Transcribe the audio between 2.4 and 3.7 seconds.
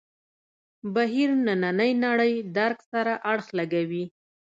درک سره اړخ